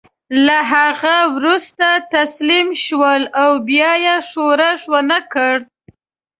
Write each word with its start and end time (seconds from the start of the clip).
له 0.45 0.57
هغه 0.73 1.17
وروسته 1.35 1.87
تسلیم 2.15 2.67
شول 2.85 3.21
او 3.41 3.51
بیا 3.67 3.91
یې 4.05 4.15
ښورښ 4.29 4.81
ونه 4.91 5.19
کړ. 5.33 5.55